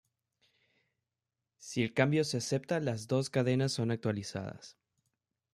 Si 1.59 1.83
el 1.83 1.93
cambio 1.93 2.23
se 2.23 2.37
acepta 2.37 2.79
las 2.79 3.05
dos 3.05 3.29
cadenas 3.29 3.71
son 3.73 3.91
actualizadas. 3.91 4.75